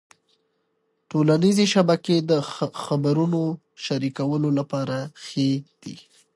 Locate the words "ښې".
5.23-5.49